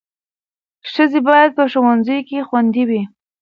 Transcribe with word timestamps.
ښځې 0.91 1.19
باید 1.27 1.49
په 1.57 1.63
ښوونځیو 1.71 2.25
کې 2.27 2.45
خوندي 2.47 2.83
وي. 2.89 3.01